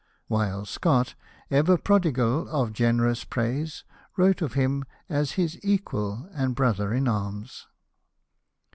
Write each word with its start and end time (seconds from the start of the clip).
While 0.25 0.65
Scott, 0.65 1.13
ever 1.51 1.77
prodigal 1.77 2.49
of 2.49 2.73
generous 2.73 3.23
praise, 3.23 3.83
wrote 4.17 4.41
of 4.41 4.53
him 4.53 4.83
as 5.09 5.33
his 5.33 5.59
equal 5.63 6.27
and 6.33 6.55
brother 6.55 6.91
in 6.91 7.07
arms. 7.07 7.67